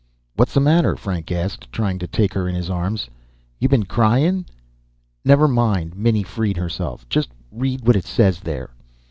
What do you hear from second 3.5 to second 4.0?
"You been